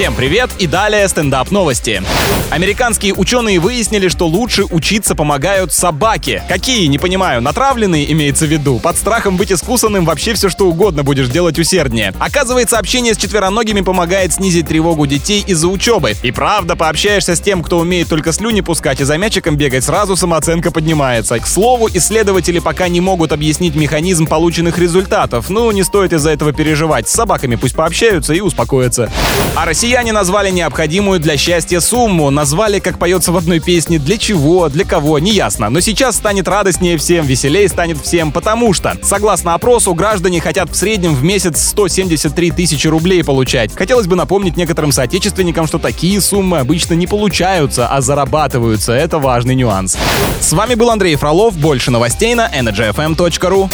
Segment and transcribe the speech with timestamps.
[0.00, 2.02] Всем привет и далее стендап новости.
[2.48, 6.42] Американские ученые выяснили, что лучше учиться помогают собаки.
[6.48, 8.78] Какие, не понимаю, натравленные имеется в виду?
[8.78, 12.14] Под страхом быть искусанным вообще все что угодно будешь делать усерднее.
[12.18, 16.14] Оказывается, общение с четвероногими помогает снизить тревогу детей из-за учебы.
[16.22, 20.16] И правда, пообщаешься с тем, кто умеет только слюни пускать и за мячиком бегать, сразу
[20.16, 21.38] самооценка поднимается.
[21.38, 25.50] К слову, исследователи пока не могут объяснить механизм полученных результатов.
[25.50, 27.06] Ну, не стоит из-за этого переживать.
[27.06, 29.12] С собаками пусть пообщаются и успокоятся.
[29.54, 32.30] А россияне назвали необходимую для счастья сумму.
[32.30, 35.68] Назвали, как поется в одной песне, для чего, для кого, неясно.
[35.68, 40.76] Но сейчас станет радостнее всем, веселее станет всем, потому что, согласно опросу, граждане хотят в
[40.76, 43.74] среднем в месяц 173 тысячи рублей получать.
[43.74, 48.92] Хотелось бы напомнить некоторым соотечественникам, что такие суммы обычно не получаются, а зарабатываются.
[48.92, 49.98] Это важный нюанс.
[50.40, 51.56] С вами был Андрей Фролов.
[51.56, 53.68] Больше новостей на energyfm.ru.